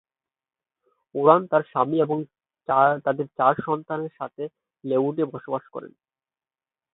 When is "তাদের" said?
3.05-3.27